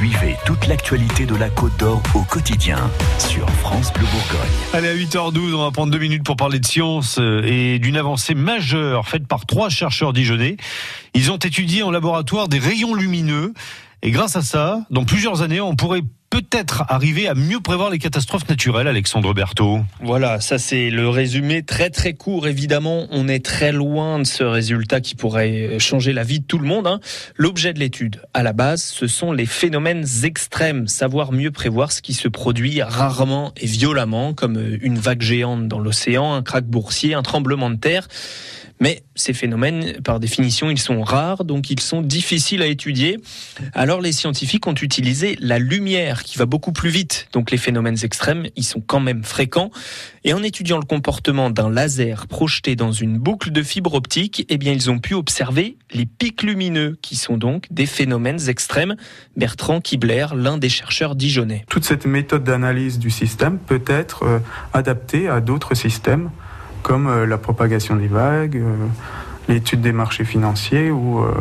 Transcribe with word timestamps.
Suivez 0.00 0.34
toute 0.46 0.66
l'actualité 0.66 1.26
de 1.26 1.34
la 1.34 1.50
Côte 1.50 1.76
d'Or 1.78 2.00
au 2.14 2.22
quotidien 2.22 2.90
sur 3.18 3.46
France 3.50 3.92
Bleu 3.92 4.06
Bourgogne. 4.06 4.50
Allez, 4.72 4.88
à 4.88 4.94
8h12, 4.94 5.52
on 5.52 5.62
va 5.62 5.70
prendre 5.72 5.92
deux 5.92 5.98
minutes 5.98 6.24
pour 6.24 6.36
parler 6.36 6.58
de 6.58 6.64
science 6.64 7.18
euh, 7.18 7.42
et 7.44 7.78
d'une 7.78 7.98
avancée 7.98 8.34
majeure 8.34 9.06
faite 9.06 9.26
par 9.26 9.44
trois 9.44 9.68
chercheurs 9.68 10.14
dijonnais. 10.14 10.56
Ils 11.12 11.30
ont 11.30 11.36
étudié 11.36 11.82
en 11.82 11.90
laboratoire 11.90 12.48
des 12.48 12.58
rayons 12.58 12.94
lumineux 12.94 13.52
et 14.00 14.10
grâce 14.10 14.36
à 14.36 14.42
ça, 14.42 14.86
dans 14.88 15.04
plusieurs 15.04 15.42
années, 15.42 15.60
on 15.60 15.76
pourrait 15.76 16.00
peut-être 16.30 16.84
arriver 16.88 17.26
à 17.26 17.34
mieux 17.34 17.60
prévoir 17.60 17.90
les 17.90 17.98
catastrophes 17.98 18.48
naturelles, 18.48 18.86
Alexandre 18.86 19.34
Berthaud. 19.34 19.80
Voilà, 20.00 20.40
ça 20.40 20.58
c'est 20.58 20.88
le 20.88 21.08
résumé 21.08 21.62
très 21.62 21.90
très 21.90 22.14
court. 22.14 22.46
Évidemment, 22.46 23.08
on 23.10 23.26
est 23.26 23.44
très 23.44 23.72
loin 23.72 24.20
de 24.20 24.24
ce 24.24 24.44
résultat 24.44 25.00
qui 25.00 25.16
pourrait 25.16 25.78
changer 25.80 26.12
la 26.12 26.22
vie 26.22 26.38
de 26.38 26.44
tout 26.44 26.58
le 26.58 26.66
monde. 26.66 26.86
Hein. 26.86 27.00
L'objet 27.36 27.72
de 27.72 27.80
l'étude, 27.80 28.22
à 28.32 28.44
la 28.44 28.52
base, 28.52 28.82
ce 28.82 29.08
sont 29.08 29.32
les 29.32 29.46
phénomènes 29.46 30.06
extrêmes, 30.22 30.86
savoir 30.86 31.32
mieux 31.32 31.50
prévoir 31.50 31.90
ce 31.90 32.00
qui 32.00 32.14
se 32.14 32.28
produit 32.28 32.80
rarement 32.80 33.52
et 33.56 33.66
violemment, 33.66 34.32
comme 34.32 34.56
une 34.80 34.98
vague 34.98 35.22
géante 35.22 35.66
dans 35.66 35.80
l'océan, 35.80 36.32
un 36.34 36.42
krach 36.42 36.64
boursier, 36.64 37.14
un 37.14 37.22
tremblement 37.22 37.70
de 37.70 37.76
terre. 37.76 38.06
Mais 38.80 39.02
ces 39.14 39.34
phénomènes, 39.34 40.00
par 40.02 40.20
définition, 40.20 40.70
ils 40.70 40.78
sont 40.78 41.02
rares, 41.02 41.44
donc 41.44 41.70
ils 41.70 41.80
sont 41.80 42.00
difficiles 42.00 42.62
à 42.62 42.66
étudier. 42.66 43.18
Alors 43.74 44.00
les 44.00 44.12
scientifiques 44.12 44.66
ont 44.66 44.74
utilisé 44.74 45.36
la 45.38 45.58
lumière 45.58 46.22
qui 46.22 46.38
va 46.38 46.46
beaucoup 46.46 46.72
plus 46.72 46.88
vite. 46.88 47.28
Donc 47.32 47.50
les 47.50 47.58
phénomènes 47.58 47.98
extrêmes, 48.02 48.46
ils 48.56 48.64
sont 48.64 48.80
quand 48.80 49.00
même 49.00 49.22
fréquents. 49.22 49.70
Et 50.24 50.32
en 50.32 50.42
étudiant 50.42 50.78
le 50.78 50.84
comportement 50.84 51.50
d'un 51.50 51.68
laser 51.68 52.26
projeté 52.26 52.74
dans 52.74 52.92
une 52.92 53.18
boucle 53.18 53.50
de 53.50 53.62
fibre 53.62 53.94
optique, 53.94 54.46
eh 54.48 54.56
bien 54.56 54.72
ils 54.72 54.90
ont 54.90 54.98
pu 54.98 55.12
observer 55.12 55.76
les 55.92 56.06
pics 56.06 56.42
lumineux, 56.42 56.98
qui 57.02 57.16
sont 57.16 57.36
donc 57.36 57.66
des 57.70 57.86
phénomènes 57.86 58.48
extrêmes. 58.48 58.96
Bertrand 59.36 59.80
Kibler, 59.80 60.26
l'un 60.34 60.56
des 60.56 60.68
chercheurs 60.70 61.16
dijonnais. 61.16 61.64
Toute 61.68 61.84
cette 61.84 62.06
méthode 62.06 62.44
d'analyse 62.44 62.98
du 62.98 63.10
système 63.10 63.58
peut 63.58 63.82
être 63.86 64.22
euh, 64.22 64.38
adaptée 64.72 65.28
à 65.28 65.40
d'autres 65.40 65.74
systèmes 65.74 66.30
comme 66.82 67.06
euh, 67.06 67.26
la 67.26 67.38
propagation 67.38 67.96
des 67.96 68.08
vagues, 68.08 68.56
euh, 68.56 68.86
l'étude 69.48 69.80
des 69.80 69.92
marchés 69.92 70.24
financiers 70.24 70.90
ou, 70.90 71.20
euh, 71.20 71.32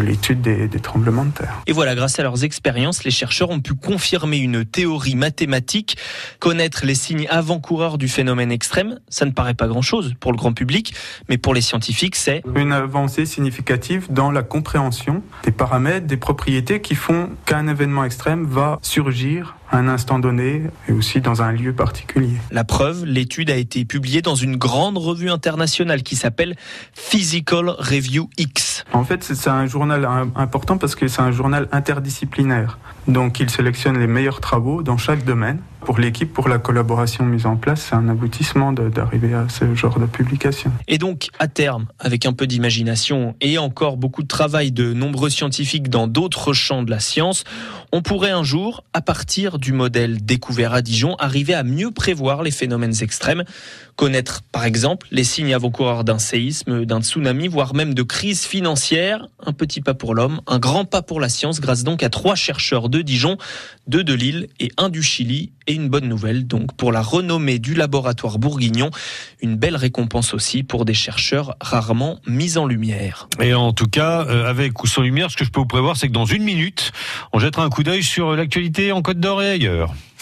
l'étude 0.00 0.42
des, 0.42 0.68
des, 0.68 0.80
tremblements 0.80 1.24
de 1.24 1.30
terre. 1.30 1.62
Et 1.66 1.72
voilà, 1.72 1.94
grâce 1.94 2.18
à 2.18 2.22
leurs 2.22 2.44
expériences, 2.44 3.04
les 3.04 3.10
chercheurs 3.10 3.50
ont 3.50 3.60
pu 3.60 3.74
confirmer 3.74 4.38
une 4.38 4.64
théorie 4.64 5.14
mathématique, 5.14 5.96
connaître 6.38 6.84
les 6.84 6.94
signes 6.94 7.26
avant-coureurs 7.30 7.98
du 7.98 8.08
phénomène 8.08 8.52
extrême. 8.52 9.00
Ça 9.08 9.24
ne 9.24 9.30
paraît 9.30 9.54
pas 9.54 9.68
grand-chose 9.68 10.14
pour 10.20 10.32
le 10.32 10.36
grand 10.36 10.52
public, 10.52 10.94
mais 11.28 11.38
pour 11.38 11.54
les 11.54 11.62
scientifiques, 11.62 12.16
c'est 12.16 12.42
une 12.54 12.72
avancée 12.72 13.26
significative 13.26 14.06
dans 14.10 14.30
la 14.30 14.42
compréhension 14.42 15.22
des 15.44 15.52
paramètres, 15.52 16.06
des 16.06 16.16
propriétés 16.16 16.80
qui 16.80 16.94
font 16.94 17.30
qu'un 17.46 17.68
événement 17.68 18.04
extrême 18.04 18.44
va 18.44 18.78
surgir 18.82 19.56
à 19.70 19.78
un 19.78 19.88
instant 19.88 20.18
donné 20.18 20.62
et 20.88 20.92
aussi 20.92 21.20
dans 21.20 21.42
un 21.42 21.52
lieu 21.52 21.72
particulier. 21.72 22.36
La 22.50 22.64
preuve, 22.64 23.04
l'étude 23.04 23.50
a 23.50 23.56
été 23.56 23.84
publiée 23.84 24.22
dans 24.22 24.34
une 24.34 24.56
grande 24.56 24.98
revue 24.98 25.30
internationale 25.30 26.02
qui 26.02 26.16
s'appelle 26.16 26.56
Physical 26.94 27.70
Review 27.70 28.28
X. 28.38 28.84
En 28.92 29.04
fait, 29.04 29.24
c'est 29.24 29.50
un 29.50 29.66
journal 29.66 30.08
important 30.36 30.78
parce 30.78 30.94
que 30.94 31.08
c'est 31.08 31.22
un 31.22 31.32
journal 31.32 31.68
interdisciplinaire. 31.72 32.78
Donc, 33.08 33.40
il 33.40 33.50
sélectionne 33.50 33.98
les 33.98 34.06
meilleurs 34.06 34.40
travaux 34.40 34.82
dans 34.82 34.96
chaque 34.96 35.24
domaine 35.24 35.58
pour 35.86 36.00
l'équipe, 36.00 36.32
pour 36.32 36.48
la 36.48 36.58
collaboration 36.58 37.24
mise 37.24 37.46
en 37.46 37.54
place, 37.54 37.86
c'est 37.88 37.94
un 37.94 38.08
aboutissement 38.08 38.72
d'arriver 38.72 39.34
à 39.34 39.48
ce 39.48 39.72
genre 39.76 40.00
de 40.00 40.06
publication. 40.06 40.72
Et 40.88 40.98
donc, 40.98 41.28
à 41.38 41.46
terme, 41.46 41.86
avec 42.00 42.26
un 42.26 42.32
peu 42.32 42.48
d'imagination 42.48 43.36
et 43.40 43.56
encore 43.56 43.96
beaucoup 43.96 44.24
de 44.24 44.26
travail 44.26 44.72
de 44.72 44.92
nombreux 44.92 45.30
scientifiques 45.30 45.88
dans 45.88 46.08
d'autres 46.08 46.52
champs 46.52 46.82
de 46.82 46.90
la 46.90 46.98
science, 46.98 47.44
on 47.92 48.02
pourrait 48.02 48.32
un 48.32 48.42
jour, 48.42 48.82
à 48.94 49.00
partir 49.00 49.60
du 49.60 49.72
modèle 49.72 50.24
découvert 50.24 50.74
à 50.74 50.82
Dijon, 50.82 51.14
arriver 51.20 51.54
à 51.54 51.62
mieux 51.62 51.92
prévoir 51.92 52.42
les 52.42 52.50
phénomènes 52.50 52.94
extrêmes, 53.00 53.44
connaître 53.94 54.42
par 54.50 54.64
exemple 54.64 55.06
les 55.12 55.22
signes 55.22 55.54
avant-coureurs 55.54 56.02
d'un 56.02 56.18
séisme, 56.18 56.84
d'un 56.84 57.00
tsunami, 57.00 57.46
voire 57.46 57.74
même 57.74 57.94
de 57.94 58.02
crise 58.02 58.44
financière. 58.44 59.28
Un 59.46 59.52
petit 59.52 59.80
pas 59.80 59.94
pour 59.94 60.16
l'homme, 60.16 60.40
un 60.48 60.58
grand 60.58 60.84
pas 60.84 61.02
pour 61.02 61.20
la 61.20 61.28
science, 61.28 61.60
grâce 61.60 61.84
donc 61.84 62.02
à 62.02 62.10
trois 62.10 62.34
chercheurs 62.34 62.88
de 62.88 62.95
Dijon, 63.02 63.36
deux 63.86 64.04
de 64.04 64.14
Lille 64.14 64.48
et 64.60 64.70
un 64.76 64.88
du 64.88 65.02
Chili 65.02 65.52
et 65.66 65.74
une 65.74 65.88
bonne 65.88 66.08
nouvelle 66.08 66.46
donc 66.46 66.74
pour 66.76 66.92
la 66.92 67.02
renommée 67.02 67.58
du 67.58 67.74
laboratoire 67.74 68.38
bourguignon, 68.38 68.90
une 69.40 69.56
belle 69.56 69.76
récompense 69.76 70.34
aussi 70.34 70.62
pour 70.62 70.84
des 70.84 70.94
chercheurs 70.94 71.56
rarement 71.60 72.20
mis 72.26 72.58
en 72.58 72.66
lumière. 72.66 73.28
Et 73.40 73.54
en 73.54 73.72
tout 73.72 73.88
cas, 73.88 74.24
euh, 74.26 74.48
avec 74.48 74.82
ou 74.82 74.86
sans 74.86 75.02
lumière, 75.02 75.30
ce 75.30 75.36
que 75.36 75.44
je 75.44 75.50
peux 75.50 75.60
vous 75.60 75.66
prévoir, 75.66 75.96
c'est 75.96 76.08
que 76.08 76.12
dans 76.12 76.26
une 76.26 76.42
minute, 76.42 76.92
on 77.32 77.38
jettera 77.38 77.64
un 77.64 77.70
coup 77.70 77.82
d'œil 77.82 78.02
sur 78.02 78.34
l'actualité 78.34 78.92
en 78.92 79.02
Côte 79.02 79.20
d'Or 79.20 79.42
et 79.42 79.50
ailleurs. 79.50 79.94